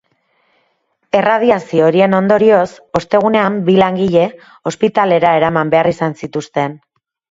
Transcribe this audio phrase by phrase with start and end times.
[1.19, 2.65] Erradiazio horien ondorioz,
[3.03, 4.27] ostegunean bi langile
[4.75, 6.81] ospitalera eraman behar izan zituzten.